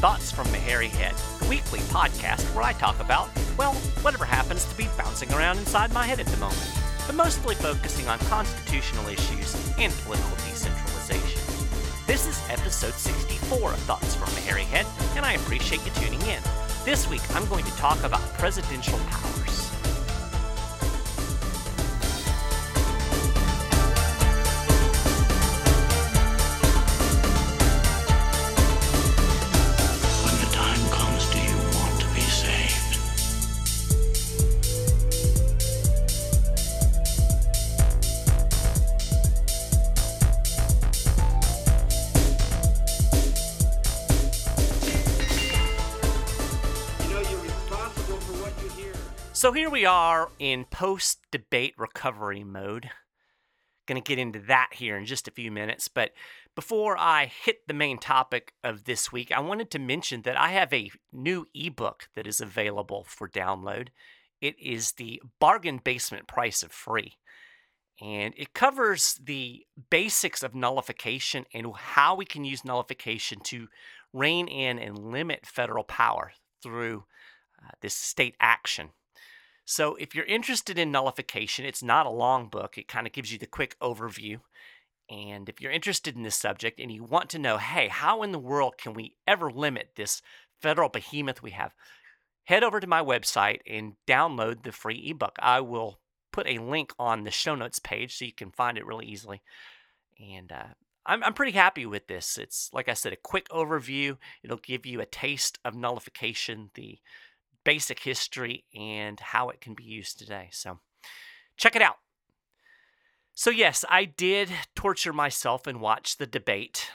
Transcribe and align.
Thoughts 0.00 0.32
from 0.32 0.50
the 0.50 0.56
Hairy 0.56 0.88
Head, 0.88 1.14
the 1.40 1.48
weekly 1.50 1.80
podcast 1.90 2.40
where 2.54 2.64
I 2.64 2.72
talk 2.72 2.98
about, 3.00 3.28
well, 3.58 3.74
whatever 4.00 4.24
happens 4.24 4.64
to 4.64 4.74
be 4.74 4.88
bouncing 4.96 5.30
around 5.34 5.58
inside 5.58 5.92
my 5.92 6.06
head 6.06 6.18
at 6.18 6.24
the 6.24 6.38
moment, 6.38 6.72
but 7.06 7.14
mostly 7.14 7.54
focusing 7.54 8.08
on 8.08 8.18
constitutional 8.20 9.06
issues 9.08 9.54
and 9.76 9.92
political 10.06 10.36
decentralization. 10.36 11.42
This 12.06 12.26
is 12.26 12.42
episode 12.48 12.94
64 12.94 13.74
of 13.74 13.78
Thoughts 13.80 14.14
from 14.14 14.32
the 14.32 14.40
Hairy 14.40 14.64
Head, 14.64 14.86
and 15.16 15.26
I 15.26 15.34
appreciate 15.34 15.84
you 15.84 15.92
tuning 15.92 16.22
in. 16.22 16.42
This 16.82 17.06
week 17.06 17.20
I'm 17.36 17.46
going 17.50 17.66
to 17.66 17.76
talk 17.76 18.02
about 18.02 18.22
presidential 18.38 18.98
powers. 19.10 19.69
So 49.40 49.52
here 49.52 49.70
we 49.70 49.86
are 49.86 50.28
in 50.38 50.66
post 50.66 51.20
debate 51.30 51.72
recovery 51.78 52.44
mode. 52.44 52.90
Going 53.86 53.98
to 53.98 54.06
get 54.06 54.18
into 54.18 54.38
that 54.40 54.68
here 54.74 54.98
in 54.98 55.06
just 55.06 55.28
a 55.28 55.30
few 55.30 55.50
minutes. 55.50 55.88
But 55.88 56.10
before 56.54 56.98
I 56.98 57.24
hit 57.24 57.66
the 57.66 57.72
main 57.72 57.96
topic 57.96 58.52
of 58.62 58.84
this 58.84 59.10
week, 59.10 59.32
I 59.32 59.40
wanted 59.40 59.70
to 59.70 59.78
mention 59.78 60.20
that 60.22 60.38
I 60.38 60.48
have 60.48 60.74
a 60.74 60.90
new 61.10 61.46
ebook 61.54 62.10
that 62.14 62.26
is 62.26 62.42
available 62.42 63.06
for 63.08 63.30
download. 63.30 63.88
It 64.42 64.56
is 64.60 64.92
the 64.92 65.22
Bargain 65.38 65.80
Basement 65.82 66.28
Price 66.28 66.62
of 66.62 66.70
Free. 66.70 67.16
And 67.98 68.34
it 68.36 68.52
covers 68.52 69.18
the 69.24 69.64
basics 69.88 70.42
of 70.42 70.54
nullification 70.54 71.46
and 71.54 71.74
how 71.74 72.14
we 72.14 72.26
can 72.26 72.44
use 72.44 72.62
nullification 72.62 73.40
to 73.44 73.68
rein 74.12 74.48
in 74.48 74.78
and 74.78 74.98
limit 74.98 75.46
federal 75.46 75.84
power 75.84 76.32
through 76.62 77.04
uh, 77.64 77.70
this 77.80 77.94
state 77.94 78.34
action. 78.38 78.90
So, 79.70 79.94
if 79.94 80.16
you're 80.16 80.24
interested 80.24 80.80
in 80.80 80.90
nullification, 80.90 81.64
it's 81.64 81.80
not 81.80 82.04
a 82.04 82.10
long 82.10 82.48
book. 82.48 82.76
It 82.76 82.88
kind 82.88 83.06
of 83.06 83.12
gives 83.12 83.30
you 83.30 83.38
the 83.38 83.46
quick 83.46 83.78
overview. 83.78 84.40
And 85.08 85.48
if 85.48 85.60
you're 85.60 85.70
interested 85.70 86.16
in 86.16 86.24
this 86.24 86.34
subject 86.34 86.80
and 86.80 86.90
you 86.90 87.04
want 87.04 87.30
to 87.30 87.38
know, 87.38 87.56
hey, 87.56 87.86
how 87.86 88.24
in 88.24 88.32
the 88.32 88.40
world 88.40 88.78
can 88.78 88.94
we 88.94 89.14
ever 89.28 89.48
limit 89.48 89.90
this 89.94 90.22
federal 90.60 90.88
behemoth 90.88 91.40
we 91.40 91.52
have, 91.52 91.72
head 92.42 92.64
over 92.64 92.80
to 92.80 92.86
my 92.88 93.00
website 93.00 93.60
and 93.64 93.92
download 94.08 94.64
the 94.64 94.72
free 94.72 95.06
ebook. 95.08 95.38
I 95.40 95.60
will 95.60 96.00
put 96.32 96.48
a 96.48 96.58
link 96.58 96.92
on 96.98 97.22
the 97.22 97.30
show 97.30 97.54
notes 97.54 97.78
page 97.78 98.16
so 98.16 98.24
you 98.24 98.32
can 98.32 98.50
find 98.50 98.76
it 98.76 98.84
really 98.84 99.06
easily. 99.06 99.40
And 100.18 100.50
uh, 100.50 100.74
I'm, 101.06 101.22
I'm 101.22 101.34
pretty 101.34 101.52
happy 101.52 101.86
with 101.86 102.08
this. 102.08 102.38
It's, 102.38 102.70
like 102.72 102.88
I 102.88 102.94
said, 102.94 103.12
a 103.12 103.16
quick 103.16 103.48
overview. 103.50 104.16
It'll 104.42 104.56
give 104.56 104.84
you 104.84 105.00
a 105.00 105.06
taste 105.06 105.60
of 105.64 105.76
nullification, 105.76 106.70
the 106.74 106.98
basic 107.70 108.00
history, 108.00 108.64
and 108.74 109.20
how 109.20 109.48
it 109.48 109.60
can 109.60 109.74
be 109.74 109.84
used 109.84 110.18
today. 110.18 110.48
So 110.50 110.80
check 111.56 111.76
it 111.76 111.82
out. 111.82 111.98
So, 113.32 113.50
yes, 113.50 113.84
I 113.88 114.06
did 114.06 114.50
torture 114.74 115.12
myself 115.12 115.68
and 115.68 115.80
watch 115.80 116.16
the 116.16 116.26
debate. 116.26 116.90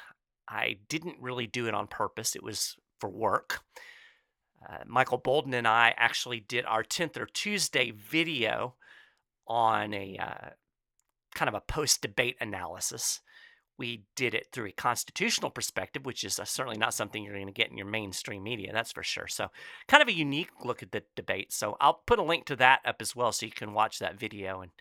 I 0.49 0.79
didn't 0.89 1.15
really 1.21 1.47
do 1.47 1.67
it 1.67 1.73
on 1.73 1.87
purpose, 1.87 2.35
it 2.35 2.43
was 2.43 2.75
for 2.99 3.09
work. 3.09 3.61
Uh, 4.69 4.79
Michael 4.85 5.17
Boldin 5.17 5.53
and 5.53 5.65
I 5.65 5.93
actually 5.95 6.41
did 6.41 6.65
our 6.65 6.83
10th 6.83 7.15
or 7.15 7.25
Tuesday 7.25 7.91
video 7.91 8.75
on 9.47 9.93
a 9.93 10.17
uh, 10.17 10.49
kind 11.35 11.47
of 11.47 11.55
a 11.55 11.61
post 11.61 12.01
debate 12.01 12.35
analysis. 12.41 13.21
We 13.77 14.03
did 14.15 14.33
it 14.33 14.47
through 14.51 14.67
a 14.67 14.71
constitutional 14.71 15.49
perspective, 15.49 16.05
which 16.05 16.23
is 16.23 16.39
uh, 16.39 16.45
certainly 16.45 16.77
not 16.77 16.93
something 16.93 17.23
you're 17.23 17.33
going 17.33 17.47
to 17.47 17.51
get 17.51 17.69
in 17.69 17.77
your 17.77 17.87
mainstream 17.87 18.43
media, 18.43 18.71
that's 18.71 18.93
for 18.93 19.03
sure. 19.03 19.27
So, 19.27 19.49
kind 19.87 20.01
of 20.01 20.07
a 20.07 20.13
unique 20.13 20.49
look 20.63 20.81
at 20.81 20.91
the 20.91 21.03
debate. 21.15 21.51
So, 21.51 21.75
I'll 21.81 22.01
put 22.05 22.19
a 22.19 22.23
link 22.23 22.45
to 22.45 22.55
that 22.57 22.79
up 22.85 22.97
as 23.01 23.15
well 23.15 23.31
so 23.31 23.45
you 23.45 23.51
can 23.51 23.73
watch 23.73 23.99
that 23.99 24.19
video 24.19 24.61
and, 24.61 24.71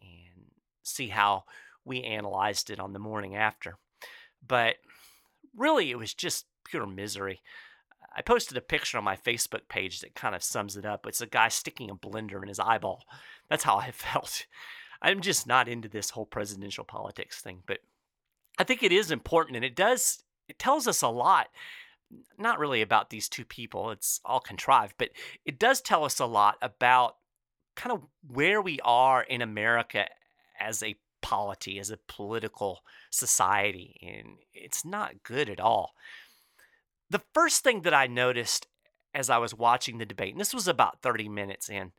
and 0.00 0.46
see 0.82 1.08
how 1.08 1.44
we 1.84 2.02
analyzed 2.02 2.70
it 2.70 2.80
on 2.80 2.92
the 2.92 2.98
morning 2.98 3.36
after. 3.36 3.78
But 4.46 4.76
really, 5.56 5.90
it 5.90 5.98
was 5.98 6.14
just 6.14 6.46
pure 6.64 6.86
misery. 6.86 7.40
I 8.14 8.22
posted 8.22 8.56
a 8.56 8.62
picture 8.62 8.98
on 8.98 9.04
my 9.04 9.16
Facebook 9.16 9.68
page 9.68 10.00
that 10.00 10.14
kind 10.14 10.34
of 10.34 10.42
sums 10.42 10.76
it 10.76 10.84
up. 10.84 11.06
It's 11.06 11.20
a 11.20 11.26
guy 11.26 11.48
sticking 11.48 11.90
a 11.90 11.94
blender 11.94 12.42
in 12.42 12.48
his 12.48 12.58
eyeball. 12.58 13.04
That's 13.48 13.64
how 13.64 13.76
I 13.76 13.90
felt. 13.92 14.46
I'm 15.02 15.20
just 15.20 15.46
not 15.46 15.68
into 15.68 15.88
this 15.88 16.10
whole 16.10 16.26
presidential 16.26 16.84
politics 16.84 17.40
thing, 17.40 17.62
but 17.66 17.78
I 18.60 18.64
think 18.64 18.82
it 18.82 18.92
is 18.92 19.10
important 19.10 19.56
and 19.56 19.64
it 19.64 19.74
does 19.74 20.22
it 20.46 20.58
tells 20.58 20.86
us 20.86 21.00
a 21.00 21.08
lot 21.08 21.48
not 22.36 22.58
really 22.58 22.82
about 22.82 23.10
these 23.10 23.28
two 23.28 23.44
people, 23.44 23.90
it's 23.90 24.20
all 24.24 24.40
contrived, 24.40 24.94
but 24.98 25.10
it 25.46 25.58
does 25.58 25.80
tell 25.80 26.04
us 26.04 26.18
a 26.18 26.26
lot 26.26 26.56
about 26.60 27.16
kind 27.76 27.92
of 27.92 28.02
where 28.26 28.60
we 28.60 28.80
are 28.84 29.22
in 29.22 29.40
America 29.40 30.06
as 30.58 30.82
a 30.82 30.96
polity, 31.22 31.78
as 31.78 31.90
a 31.90 31.98
political 32.08 32.80
society, 33.10 33.96
and 34.02 34.38
it's 34.52 34.84
not 34.84 35.22
good 35.22 35.48
at 35.48 35.60
all. 35.60 35.94
The 37.08 37.22
first 37.32 37.62
thing 37.62 37.82
that 37.82 37.94
I 37.94 38.06
noticed 38.06 38.66
as 39.14 39.30
I 39.30 39.38
was 39.38 39.54
watching 39.54 39.98
the 39.98 40.06
debate, 40.06 40.32
and 40.32 40.40
this 40.40 40.54
was 40.54 40.68
about 40.68 41.00
30 41.00 41.28
minutes 41.28 41.68
in, 41.68 41.92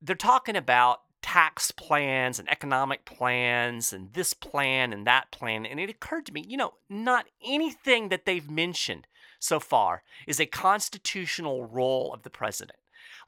they're 0.00 0.16
talking 0.16 0.56
about 0.56 1.02
tax 1.22 1.70
plans 1.70 2.38
and 2.38 2.50
economic 2.50 3.04
plans 3.04 3.92
and 3.92 4.12
this 4.12 4.34
plan 4.34 4.92
and 4.92 5.06
that 5.06 5.30
plan. 5.30 5.64
And 5.64 5.80
it 5.80 5.88
occurred 5.88 6.26
to 6.26 6.32
me, 6.32 6.44
you 6.46 6.56
know, 6.56 6.74
not 6.90 7.26
anything 7.44 8.08
that 8.10 8.26
they've 8.26 8.50
mentioned 8.50 9.06
so 9.38 9.58
far 9.58 10.02
is 10.26 10.40
a 10.40 10.46
constitutional 10.46 11.64
role 11.64 12.12
of 12.12 12.22
the 12.22 12.30
president. 12.30 12.78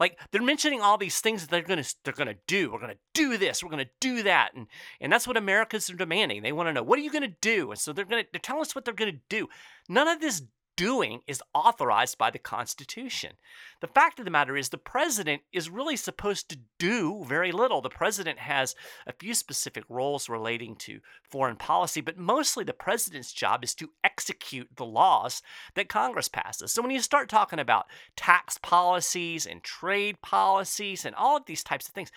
Like 0.01 0.19
they're 0.31 0.43
mentioning 0.43 0.81
all 0.81 0.99
these 0.99 1.21
things 1.21 1.43
that 1.43 1.51
they're 1.51 1.63
gonna 1.63 1.85
they're 2.03 2.13
gonna 2.13 2.35
do. 2.47 2.73
We're 2.73 2.81
gonna 2.81 2.95
do 3.13 3.37
this. 3.37 3.63
We're 3.63 3.71
gonna 3.71 3.87
do 4.01 4.23
that, 4.25 4.55
and 4.55 4.67
and 5.01 5.13
that's 5.13 5.27
what 5.27 5.37
Americans 5.37 5.89
are 5.89 5.95
demanding. 5.95 6.43
They 6.43 6.53
want 6.53 6.69
to 6.69 6.73
know 6.73 6.83
what 6.83 6.99
are 6.99 7.03
you 7.03 7.13
gonna 7.13 7.29
do, 7.41 7.71
and 7.71 7.79
so 7.79 7.93
they're 7.93 8.05
gonna 8.05 8.25
they're 8.33 8.41
telling 8.41 8.63
us 8.63 8.75
what 8.75 8.85
they're 8.85 8.95
gonna 8.95 9.13
do. 9.29 9.49
None 9.89 10.09
of 10.09 10.21
this 10.21 10.43
doing 10.77 11.21
is 11.27 11.43
authorized 11.55 12.19
by 12.19 12.31
the 12.31 12.39
Constitution. 12.39 13.33
The 13.81 13.87
fact 13.87 14.19
of 14.19 14.25
the 14.25 14.31
matter 14.31 14.57
is, 14.57 14.69
the 14.69 14.79
president 14.79 15.43
is 15.53 15.71
really 15.71 15.97
supposed 15.97 16.49
to 16.49 16.59
do 16.79 17.25
very 17.27 17.53
little. 17.53 17.81
The 17.81 17.91
president 17.91 18.39
has 18.39 18.75
a 19.07 19.13
few 19.13 19.35
specific 19.35 19.85
roles 19.89 20.29
relating 20.29 20.77
to 20.77 21.01
foreign 21.23 21.57
policy, 21.57 22.01
but 22.01 22.19
mostly 22.19 22.65
the 22.65 22.73
president's 22.73 23.33
job 23.33 23.63
is 23.63 23.75
to 23.77 23.91
execute 24.03 24.69
the 24.77 24.85
laws 24.85 25.43
that 25.75 25.89
Congress 25.89 26.29
passes. 26.29 26.73
So 26.73 26.83
when 26.83 26.91
you 26.91 27.01
start 27.01 27.29
talking 27.29 27.59
about 27.59 27.87
tax 28.17 28.59
policies 28.59 29.47
and 29.47 29.63
trade 29.63 30.21
policies 30.23 31.05
and 31.05 31.15
all 31.15 31.37
of 31.37 31.47
these 31.47 31.65
types 31.65 31.89
of 31.89 31.95
things, 31.95 32.11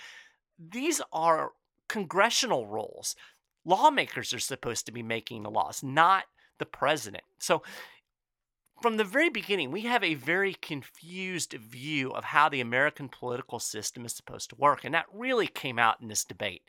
these 0.60 1.02
are 1.12 1.52
congressional 1.88 2.66
roles. 2.68 3.16
Lawmakers 3.66 4.34
are 4.34 4.40
supposed 4.40 4.86
to 4.86 4.92
be 4.92 5.04
making 5.04 5.44
the 5.44 5.52
laws, 5.52 5.84
not 5.84 6.24
the 6.58 6.66
president. 6.66 7.24
So 7.40 7.62
from 8.82 8.98
the 8.98 9.04
very 9.04 9.30
beginning, 9.30 9.72
we 9.72 9.82
have 9.82 10.04
a 10.04 10.14
very 10.14 10.54
confused 10.54 11.54
view 11.54 12.12
of 12.12 12.26
how 12.26 12.50
the 12.50 12.62
American 12.62 13.10
political 13.10 13.60
system 13.60 14.06
is 14.06 14.14
supposed 14.14 14.50
to 14.50 14.56
work. 14.56 14.84
And 14.84 14.94
that 14.94 15.06
really 15.12 15.48
came 15.48 15.80
out 15.80 16.00
in 16.02 16.08
this 16.08 16.24
debate. 16.24 16.62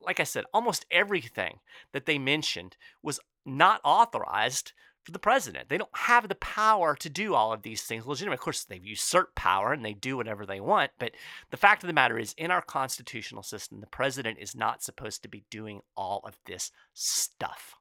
Like 0.00 0.20
I 0.20 0.24
said, 0.24 0.44
almost 0.52 0.86
everything 0.90 1.60
that 1.92 2.06
they 2.06 2.18
mentioned 2.18 2.76
was 3.02 3.20
not 3.44 3.80
authorized 3.84 4.72
for 5.02 5.12
the 5.12 5.18
president. 5.18 5.68
They 5.68 5.76
don't 5.76 5.90
have 5.94 6.28
the 6.28 6.34
power 6.34 6.96
to 6.96 7.10
do 7.10 7.34
all 7.34 7.52
of 7.52 7.62
these 7.62 7.82
things 7.82 8.06
legitimately. 8.06 8.36
Of 8.36 8.40
course, 8.40 8.64
they've 8.64 8.84
usurped 8.84 9.34
power 9.34 9.72
and 9.72 9.84
they 9.84 9.92
do 9.92 10.16
whatever 10.16 10.46
they 10.46 10.60
want. 10.60 10.92
But 10.98 11.12
the 11.50 11.58
fact 11.58 11.82
of 11.82 11.88
the 11.88 11.92
matter 11.92 12.18
is, 12.18 12.34
in 12.38 12.50
our 12.50 12.62
constitutional 12.62 13.42
system, 13.42 13.80
the 13.80 13.86
president 13.86 14.38
is 14.40 14.56
not 14.56 14.82
supposed 14.82 15.22
to 15.22 15.28
be 15.28 15.44
doing 15.50 15.82
all 15.94 16.22
of 16.24 16.38
this 16.46 16.72
stuff. 16.94 17.74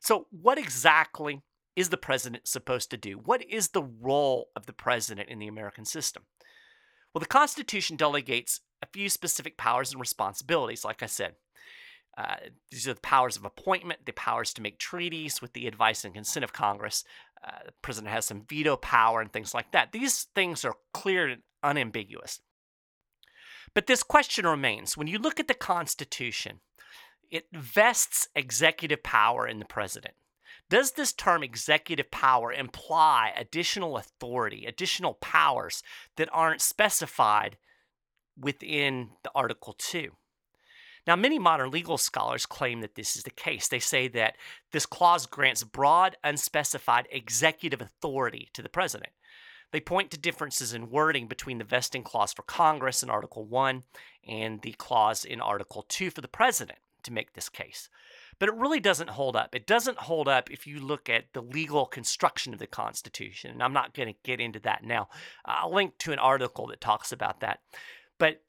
So, 0.00 0.26
what 0.30 0.58
exactly 0.58 1.40
is 1.74 1.88
the 1.88 1.96
president 1.96 2.46
supposed 2.46 2.90
to 2.90 2.96
do? 2.96 3.14
What 3.14 3.42
is 3.48 3.68
the 3.68 3.82
role 3.82 4.48
of 4.54 4.66
the 4.66 4.72
president 4.72 5.28
in 5.28 5.38
the 5.38 5.48
American 5.48 5.84
system? 5.84 6.24
Well, 7.14 7.20
the 7.20 7.26
Constitution 7.26 7.96
delegates 7.96 8.60
a 8.82 8.86
few 8.86 9.08
specific 9.08 9.56
powers 9.56 9.92
and 9.92 10.00
responsibilities, 10.00 10.84
like 10.84 11.02
I 11.02 11.06
said. 11.06 11.34
Uh, 12.16 12.36
these 12.70 12.86
are 12.86 12.94
the 12.94 13.00
powers 13.00 13.36
of 13.36 13.44
appointment, 13.44 14.04
the 14.04 14.12
powers 14.12 14.52
to 14.54 14.62
make 14.62 14.78
treaties 14.78 15.40
with 15.40 15.54
the 15.54 15.66
advice 15.66 16.04
and 16.04 16.14
consent 16.14 16.44
of 16.44 16.52
Congress. 16.52 17.04
Uh, 17.42 17.64
the 17.66 17.72
president 17.80 18.12
has 18.12 18.26
some 18.26 18.44
veto 18.48 18.76
power 18.76 19.20
and 19.20 19.32
things 19.32 19.54
like 19.54 19.72
that. 19.72 19.92
These 19.92 20.24
things 20.34 20.64
are 20.64 20.74
clear 20.92 21.28
and 21.28 21.42
unambiguous. 21.62 22.40
But 23.74 23.86
this 23.86 24.02
question 24.02 24.46
remains 24.46 24.96
when 24.96 25.06
you 25.06 25.18
look 25.18 25.40
at 25.40 25.48
the 25.48 25.54
Constitution, 25.54 26.60
it 27.30 27.46
vests 27.52 28.28
executive 28.34 29.02
power 29.02 29.46
in 29.46 29.58
the 29.58 29.64
president. 29.64 30.14
Does 30.68 30.92
this 30.92 31.12
term 31.12 31.42
executive 31.42 32.10
power 32.10 32.52
imply 32.52 33.32
additional 33.36 33.96
authority, 33.96 34.66
additional 34.66 35.14
powers 35.14 35.82
that 36.16 36.28
aren't 36.32 36.60
specified 36.60 37.58
within 38.38 39.10
the 39.22 39.30
Article 39.34 39.74
2? 39.76 40.12
Now, 41.06 41.16
many 41.16 41.38
modern 41.38 41.70
legal 41.70 41.98
scholars 41.98 42.46
claim 42.46 42.80
that 42.80 42.94
this 42.94 43.16
is 43.16 43.24
the 43.24 43.30
case. 43.30 43.66
They 43.66 43.80
say 43.80 44.06
that 44.08 44.36
this 44.70 44.86
clause 44.86 45.26
grants 45.26 45.64
broad, 45.64 46.16
unspecified 46.22 47.08
executive 47.10 47.80
authority 47.80 48.48
to 48.52 48.62
the 48.62 48.68
president. 48.68 49.12
They 49.72 49.80
point 49.80 50.10
to 50.12 50.18
differences 50.18 50.74
in 50.74 50.90
wording 50.90 51.26
between 51.26 51.58
the 51.58 51.64
vesting 51.64 52.04
clause 52.04 52.32
for 52.32 52.42
Congress 52.42 53.02
in 53.02 53.10
Article 53.10 53.44
1 53.44 53.82
and 54.28 54.60
the 54.60 54.72
clause 54.72 55.24
in 55.24 55.40
Article 55.40 55.84
2 55.88 56.10
for 56.10 56.20
the 56.20 56.28
president 56.28 56.78
to 57.02 57.12
make 57.12 57.32
this 57.32 57.48
case. 57.48 57.88
But 58.42 58.48
it 58.48 58.56
really 58.56 58.80
doesn't 58.80 59.10
hold 59.10 59.36
up. 59.36 59.54
It 59.54 59.68
doesn't 59.68 59.98
hold 59.98 60.26
up 60.26 60.50
if 60.50 60.66
you 60.66 60.80
look 60.80 61.08
at 61.08 61.26
the 61.32 61.40
legal 61.40 61.86
construction 61.86 62.52
of 62.52 62.58
the 62.58 62.66
Constitution. 62.66 63.52
And 63.52 63.62
I'm 63.62 63.72
not 63.72 63.94
going 63.94 64.12
to 64.12 64.18
get 64.24 64.40
into 64.40 64.58
that 64.64 64.82
now. 64.82 65.08
I'll 65.44 65.72
link 65.72 65.96
to 65.98 66.12
an 66.12 66.18
article 66.18 66.66
that 66.66 66.80
talks 66.80 67.12
about 67.12 67.38
that. 67.38 67.60
But 68.18 68.42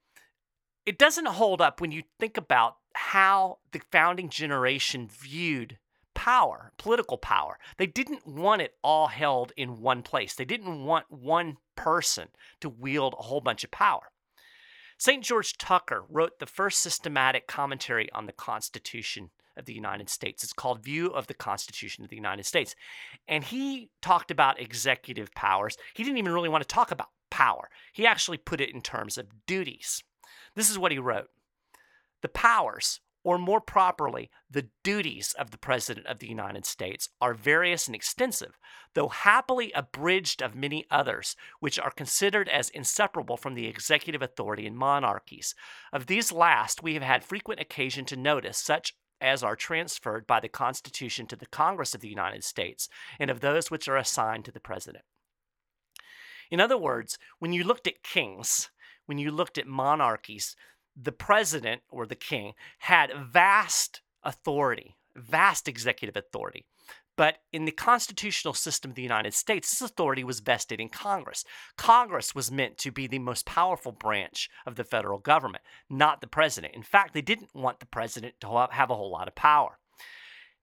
it 0.87 0.97
doesn't 0.97 1.27
hold 1.27 1.61
up 1.61 1.79
when 1.79 1.91
you 1.91 2.01
think 2.19 2.37
about 2.37 2.77
how 2.95 3.59
the 3.71 3.81
founding 3.91 4.29
generation 4.29 5.07
viewed 5.07 5.77
power, 6.15 6.71
political 6.79 7.19
power. 7.19 7.59
They 7.77 7.85
didn't 7.85 8.25
want 8.25 8.63
it 8.63 8.73
all 8.83 9.09
held 9.09 9.51
in 9.55 9.79
one 9.79 10.01
place. 10.01 10.33
They 10.33 10.43
didn't 10.43 10.85
want 10.85 11.11
one 11.11 11.57
person 11.75 12.29
to 12.61 12.67
wield 12.67 13.13
a 13.19 13.21
whole 13.21 13.41
bunch 13.41 13.63
of 13.63 13.69
power. 13.69 14.09
St. 14.97 15.23
George 15.23 15.55
Tucker 15.55 16.03
wrote 16.09 16.39
the 16.39 16.47
first 16.47 16.79
systematic 16.79 17.45
commentary 17.45 18.11
on 18.11 18.25
the 18.25 18.31
Constitution 18.31 19.29
of 19.57 19.65
the 19.65 19.73
United 19.73 20.09
States. 20.09 20.43
It's 20.43 20.53
called 20.53 20.83
View 20.83 21.07
of 21.07 21.27
the 21.27 21.33
Constitution 21.33 22.03
of 22.03 22.09
the 22.09 22.15
United 22.15 22.45
States. 22.45 22.75
And 23.27 23.43
he 23.43 23.89
talked 24.01 24.31
about 24.31 24.59
executive 24.59 25.33
powers. 25.33 25.77
He 25.93 26.03
didn't 26.03 26.17
even 26.17 26.33
really 26.33 26.49
want 26.49 26.61
to 26.61 26.67
talk 26.67 26.91
about 26.91 27.09
power, 27.29 27.69
he 27.93 28.05
actually 28.05 28.37
put 28.37 28.61
it 28.61 28.73
in 28.73 28.81
terms 28.81 29.17
of 29.17 29.45
duties. 29.47 30.03
This 30.55 30.69
is 30.69 30.77
what 30.77 30.91
he 30.91 30.99
wrote 30.99 31.29
The 32.21 32.29
powers 32.29 32.99
or 33.23 33.37
more 33.37 33.61
properly, 33.61 34.29
the 34.49 34.67
duties 34.83 35.33
of 35.39 35.51
the 35.51 35.57
President 35.57 36.05
of 36.07 36.19
the 36.19 36.27
United 36.27 36.65
States 36.65 37.09
are 37.21 37.33
various 37.33 37.87
and 37.87 37.95
extensive, 37.95 38.57
though 38.93 39.07
happily 39.07 39.71
abridged 39.73 40.41
of 40.41 40.55
many 40.55 40.85
others, 40.91 41.35
which 41.59 41.79
are 41.79 41.91
considered 41.91 42.49
as 42.49 42.69
inseparable 42.69 43.37
from 43.37 43.55
the 43.55 43.67
executive 43.67 44.21
authority 44.21 44.65
in 44.65 44.75
monarchies. 44.75 45.55
Of 45.93 46.07
these 46.07 46.31
last, 46.31 46.83
we 46.83 46.95
have 46.95 47.03
had 47.03 47.23
frequent 47.23 47.61
occasion 47.61 48.03
to 48.05 48.17
notice 48.17 48.57
such 48.57 48.93
as 49.23 49.41
are 49.41 49.55
transferred 49.55 50.27
by 50.27 50.39
the 50.39 50.49
Constitution 50.49 51.25
to 51.27 51.35
the 51.35 51.47
Congress 51.47 51.95
of 51.95 52.01
the 52.01 52.09
United 52.09 52.43
States, 52.43 52.89
and 53.17 53.31
of 53.31 53.39
those 53.39 53.71
which 53.71 53.87
are 53.87 53.97
assigned 53.97 54.45
to 54.45 54.51
the 54.51 54.59
President. 54.59 55.05
In 56.51 56.59
other 56.59 56.77
words, 56.77 57.17
when 57.39 57.53
you 57.53 57.63
looked 57.63 57.87
at 57.87 58.03
kings, 58.03 58.69
when 59.05 59.17
you 59.17 59.31
looked 59.31 59.57
at 59.57 59.65
monarchies, 59.65 60.55
the 60.95 61.11
president 61.11 61.81
or 61.89 62.05
the 62.05 62.15
king 62.15 62.53
had 62.79 63.11
vast 63.11 64.01
authority, 64.23 64.97
vast 65.15 65.67
executive 65.67 66.15
authority. 66.15 66.65
But 67.15 67.37
in 67.51 67.65
the 67.65 67.71
constitutional 67.71 68.55
system 68.55 68.91
of 68.91 68.95
the 68.95 69.03
United 69.03 69.35
States, 69.35 69.69
this 69.69 69.81
authority 69.81 70.23
was 70.23 70.39
vested 70.39 70.79
in 70.79 70.89
Congress. 70.89 71.45
Congress 71.77 72.33
was 72.33 72.51
meant 72.51 72.77
to 72.79 72.91
be 72.91 73.05
the 73.05 73.19
most 73.19 73.45
powerful 73.45 73.91
branch 73.91 74.49
of 74.65 74.75
the 74.75 74.83
federal 74.83 75.19
government, 75.19 75.63
not 75.89 76.21
the 76.21 76.27
president. 76.27 76.73
In 76.73 76.81
fact, 76.81 77.13
they 77.13 77.21
didn't 77.21 77.53
want 77.53 77.79
the 77.79 77.85
president 77.85 78.35
to 78.41 78.67
have 78.71 78.89
a 78.89 78.95
whole 78.95 79.11
lot 79.11 79.27
of 79.27 79.35
power. 79.35 79.77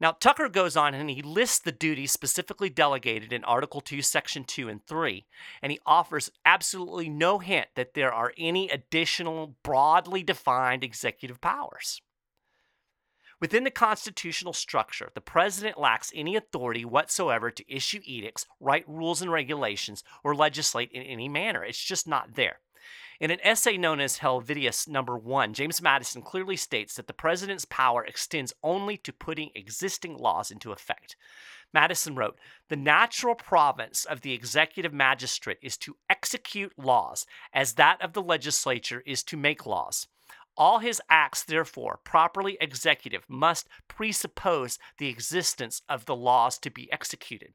Now, 0.01 0.13
Tucker 0.13 0.49
goes 0.49 0.79
on 0.79 0.95
and 0.95 1.11
he 1.11 1.21
lists 1.21 1.59
the 1.59 1.73
duties 1.73 2.11
specifically 2.11 2.71
delegated 2.71 3.35
in 3.35 3.45
Article 3.45 3.83
2, 3.83 4.01
Section 4.01 4.45
2 4.45 4.69
and 4.69 4.85
3, 4.87 5.27
and 5.61 5.71
he 5.71 5.79
offers 5.85 6.31
absolutely 6.47 7.11
no 7.11 7.39
hint 7.39 7.69
that 7.77 7.93
there 7.93 8.13
are 8.13 8.33
any 8.39 8.71
additional 8.71 9.57
broadly 9.63 10.23
defined 10.23 10.83
executive 10.83 11.41
powers. 11.43 12.01
Within 13.41 13.65
the 13.65 13.71
constitutional 13.71 14.53
structure, 14.53 15.11
the 15.15 15.21
president 15.23 15.79
lacks 15.79 16.13
any 16.15 16.37
authority 16.37 16.85
whatsoever 16.85 17.51
to 17.51 17.75
issue 17.75 18.01
edicts, 18.05 18.47
write 18.61 18.87
rules 18.87 19.23
and 19.23 19.33
regulations, 19.33 20.05
or 20.23 20.35
legislate 20.35 20.93
in 20.93 21.03
any 21.03 21.29
manner. 21.29 21.65
It's 21.65 21.83
just 21.83 22.07
not 22.07 22.35
there. 22.35 22.59
In 23.19 23.31
an 23.31 23.41
essay 23.43 23.77
known 23.77 24.01
as 24.01 24.19
Helvidius 24.19 24.89
Number 24.89 25.17
One, 25.17 25.55
James 25.55 25.81
Madison 25.81 26.23
clearly 26.23 26.57
states 26.57 26.95
that 26.95 27.07
the 27.07 27.13
president's 27.13 27.67
power 27.67 28.05
extends 28.05 28.53
only 28.63 28.97
to 28.99 29.13
putting 29.13 29.51
existing 29.55 30.17
laws 30.17 30.51
into 30.51 30.73
effect. 30.73 31.17
Madison 31.73 32.15
wrote, 32.15 32.39
The 32.69 32.77
natural 32.77 33.35
province 33.35 34.05
of 34.05 34.23
the 34.23 34.33
executive 34.33 34.93
magistrate 34.93 35.59
is 35.63 35.77
to 35.79 35.97
execute 36.09 36.73
laws, 36.79 37.27
as 37.53 37.75
that 37.75 38.01
of 38.03 38.13
the 38.13 38.23
legislature 38.23 39.03
is 39.07 39.23
to 39.25 39.37
make 39.37 39.67
laws. 39.67 40.09
All 40.61 40.81
his 40.81 41.01
acts, 41.09 41.43
therefore, 41.43 42.01
properly 42.05 42.59
executive, 42.61 43.25
must 43.31 43.67
presuppose 43.89 44.79
the 44.99 45.09
existence 45.09 45.81
of 45.89 46.05
the 46.05 46.15
laws 46.15 46.59
to 46.59 46.71
be 46.71 46.93
executed. 46.93 47.55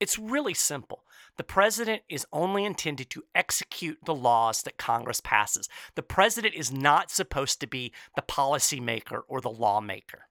It's 0.00 0.18
really 0.18 0.54
simple. 0.54 1.04
The 1.36 1.44
president 1.44 2.04
is 2.08 2.26
only 2.32 2.64
intended 2.64 3.10
to 3.10 3.24
execute 3.34 3.98
the 4.06 4.14
laws 4.14 4.62
that 4.62 4.78
Congress 4.78 5.20
passes. 5.20 5.68
The 5.94 6.02
president 6.02 6.54
is 6.54 6.72
not 6.72 7.10
supposed 7.10 7.60
to 7.60 7.66
be 7.66 7.92
the 8.14 8.22
policymaker 8.22 9.20
or 9.28 9.42
the 9.42 9.50
lawmaker. 9.50 10.28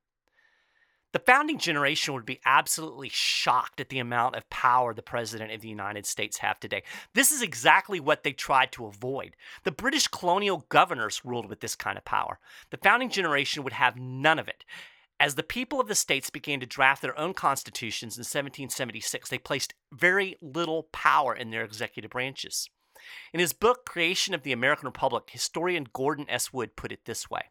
The 1.16 1.20
founding 1.20 1.60
generation 1.60 2.14
would 2.14 2.26
be 2.26 2.42
absolutely 2.44 3.08
shocked 3.08 3.80
at 3.80 3.88
the 3.88 4.00
amount 4.00 4.36
of 4.36 4.50
power 4.50 4.94
the 4.94 5.02
President 5.02 5.50
of 5.54 5.62
the 5.62 5.70
United 5.70 6.06
States 6.06 6.40
have 6.40 6.60
today. 6.60 6.84
This 7.14 7.32
is 7.32 7.42
exactly 7.42 8.02
what 8.02 8.24
they 8.24 8.34
tried 8.34 8.74
to 8.74 8.86
avoid. 8.86 9.38
The 9.64 9.72
British 9.72 10.10
colonial 10.10 10.66
governors 10.68 11.24
ruled 11.24 11.48
with 11.48 11.62
this 11.62 11.74
kind 11.74 11.98
of 11.98 12.04
power. 12.04 12.38
The 12.70 12.80
founding 12.84 13.10
generation 13.10 13.64
would 13.64 13.72
have 13.72 13.96
none 13.96 14.40
of 14.40 14.50
it. 14.50 14.66
As 15.18 15.36
the 15.36 15.42
people 15.42 15.80
of 15.80 15.88
the 15.88 15.96
states 15.96 16.30
began 16.30 16.60
to 16.60 16.66
draft 16.66 17.02
their 17.02 17.18
own 17.18 17.34
constitutions 17.34 18.18
in 18.18 18.24
1776, 18.24 19.30
they 19.30 19.38
placed 19.38 19.74
very 19.94 20.36
little 20.42 20.90
power 20.92 21.34
in 21.34 21.50
their 21.50 21.64
executive 21.64 22.12
branches. 22.12 22.70
In 23.32 23.40
his 23.40 23.54
book, 23.54 23.86
Creation 23.86 24.34
of 24.34 24.44
the 24.44 24.52
American 24.52 24.88
Republic, 24.88 25.30
historian 25.30 25.88
Gordon 25.94 26.26
S. 26.28 26.52
Wood 26.52 26.76
put 26.76 26.92
it 26.92 27.06
this 27.06 27.30
way 27.30 27.44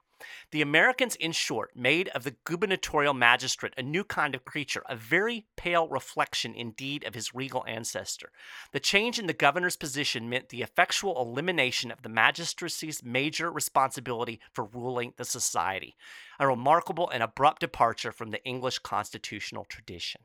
the 0.50 0.62
Americans, 0.62 1.16
in 1.16 1.33
short, 1.33 1.76
made 1.76 2.09
of 2.09 2.25
the 2.25 2.37
gubernatorial 2.45 3.14
magistrate 3.14 3.75
a 3.76 3.83
new 3.83 4.04
kind 4.04 4.35
of 4.35 4.45
creature, 4.45 4.83
a 4.88 4.97
very 4.97 5.47
pale 5.57 5.88
reflection 5.88 6.54
indeed 6.54 7.04
of 7.04 7.14
his 7.14 7.35
regal 7.35 7.64
ancestor. 7.66 8.31
The 8.73 8.81
change 8.81 9.19
in 9.19 9.26
the 9.26 9.33
governor's 9.33 9.76
position 9.76 10.28
meant 10.28 10.49
the 10.49 10.62
effectual 10.62 11.21
elimination 11.21 11.90
of 11.90 12.02
the 12.02 12.09
magistracy's 12.09 13.02
major 13.02 13.50
responsibility 13.50 14.40
for 14.52 14.64
ruling 14.64 15.14
the 15.16 15.25
society, 15.25 15.97
a 16.38 16.47
remarkable 16.47 17.09
and 17.11 17.23
abrupt 17.23 17.61
departure 17.61 18.12
from 18.12 18.31
the 18.31 18.45
English 18.45 18.81
constitutional 18.81 19.64
tradition. 19.64 20.23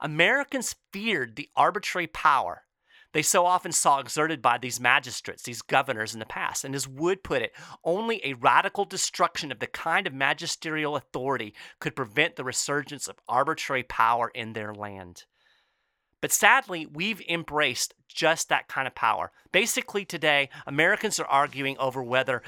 Americans 0.00 0.74
feared 0.92 1.36
the 1.36 1.48
arbitrary 1.56 2.06
power 2.06 2.64
they 3.14 3.22
so 3.22 3.46
often 3.46 3.70
saw 3.70 4.00
exerted 4.00 4.42
by 4.42 4.58
these 4.58 4.80
magistrates, 4.80 5.44
these 5.44 5.62
governors 5.62 6.12
in 6.12 6.18
the 6.18 6.26
past. 6.26 6.64
And 6.64 6.74
as 6.74 6.88
Wood 6.88 7.22
put 7.22 7.42
it, 7.42 7.52
only 7.84 8.20
a 8.24 8.34
radical 8.34 8.84
destruction 8.84 9.52
of 9.52 9.60
the 9.60 9.68
kind 9.68 10.08
of 10.08 10.12
magisterial 10.12 10.96
authority 10.96 11.54
could 11.78 11.94
prevent 11.94 12.34
the 12.34 12.44
resurgence 12.44 13.06
of 13.06 13.20
arbitrary 13.28 13.84
power 13.84 14.32
in 14.34 14.52
their 14.52 14.74
land. 14.74 15.24
But 16.20 16.32
sadly, 16.32 16.86
we've 16.86 17.22
embraced 17.28 17.94
just 18.08 18.48
that 18.48 18.66
kind 18.66 18.88
of 18.88 18.96
power. 18.96 19.30
Basically, 19.52 20.04
today, 20.04 20.48
Americans 20.66 21.20
are 21.20 21.26
arguing 21.26 21.78
over 21.78 22.02
whether 22.02 22.42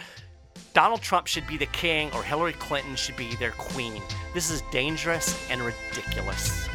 Donald 0.72 1.00
Trump 1.00 1.28
should 1.28 1.46
be 1.46 1.56
the 1.56 1.66
king 1.66 2.10
or 2.12 2.24
Hillary 2.24 2.54
Clinton 2.54 2.96
should 2.96 3.16
be 3.16 3.36
their 3.36 3.52
queen. 3.52 4.02
This 4.34 4.50
is 4.50 4.62
dangerous 4.72 5.48
and 5.48 5.60
ridiculous. 5.62 6.68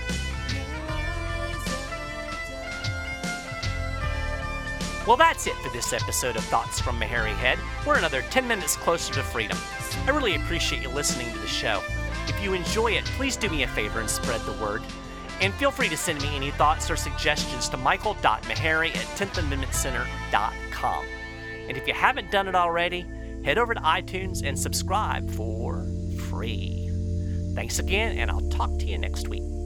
Well, 5.07 5.17
that's 5.17 5.47
it 5.47 5.55
for 5.55 5.69
this 5.69 5.93
episode 5.93 6.35
of 6.35 6.43
Thoughts 6.45 6.79
from 6.79 7.01
a 7.01 7.07
Hairy 7.07 7.31
Head. 7.31 7.57
We're 7.87 7.97
another 7.97 8.21
10 8.29 8.47
minutes 8.47 8.75
closer 8.75 9.11
to 9.15 9.23
freedom. 9.23 9.57
I 10.05 10.11
really 10.11 10.35
appreciate 10.35 10.83
you 10.83 10.89
listening 10.89 11.33
to 11.33 11.39
the 11.39 11.47
show. 11.47 11.81
If 12.27 12.39
you 12.41 12.53
enjoy 12.53 12.91
it, 12.91 13.05
please 13.05 13.35
do 13.35 13.49
me 13.49 13.63
a 13.63 13.67
favor 13.67 13.99
and 13.99 14.07
spread 14.07 14.41
the 14.41 14.53
word. 14.53 14.83
And 15.41 15.55
feel 15.55 15.71
free 15.71 15.89
to 15.89 15.97
send 15.97 16.21
me 16.21 16.35
any 16.35 16.51
thoughts 16.51 16.91
or 16.91 16.95
suggestions 16.95 17.67
to 17.69 17.77
michael.maharrey 17.77 18.95
at 18.95 19.05
10thAmendmentCenter.com. 19.17 21.05
And 21.67 21.77
if 21.77 21.87
you 21.87 21.95
haven't 21.95 22.29
done 22.29 22.47
it 22.47 22.53
already, 22.53 23.03
head 23.43 23.57
over 23.57 23.73
to 23.73 23.81
iTunes 23.81 24.43
and 24.45 24.57
subscribe 24.57 25.31
for 25.31 25.83
free. 26.29 26.91
Thanks 27.55 27.79
again, 27.79 28.19
and 28.19 28.29
I'll 28.29 28.47
talk 28.49 28.77
to 28.77 28.85
you 28.85 28.99
next 28.99 29.27
week. 29.29 29.60